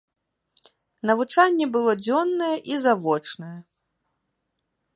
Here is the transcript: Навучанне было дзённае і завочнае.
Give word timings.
Навучанне 1.09 1.67
было 1.75 1.91
дзённае 2.03 2.49
і 2.73 2.81
завочнае. 2.89 3.53